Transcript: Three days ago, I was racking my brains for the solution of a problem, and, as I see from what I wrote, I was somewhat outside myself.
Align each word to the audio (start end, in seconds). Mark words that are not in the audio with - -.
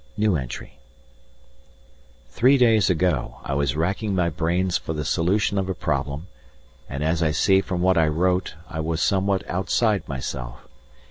Three 2.31 2.57
days 2.57 2.89
ago, 2.89 3.37
I 3.43 3.53
was 3.53 3.75
racking 3.75 4.15
my 4.15 4.29
brains 4.31 4.75
for 4.75 4.93
the 4.93 5.05
solution 5.05 5.59
of 5.59 5.69
a 5.69 5.75
problem, 5.75 6.25
and, 6.89 7.03
as 7.03 7.21
I 7.21 7.29
see 7.29 7.61
from 7.61 7.81
what 7.83 7.99
I 7.99 8.07
wrote, 8.07 8.55
I 8.67 8.79
was 8.79 8.99
somewhat 8.99 9.47
outside 9.47 10.07
myself. 10.07 10.67